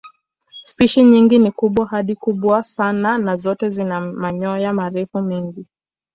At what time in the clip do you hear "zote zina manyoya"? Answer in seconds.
3.35-4.73